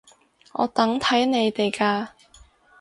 [0.53, 2.07] 我等睇你哋㗎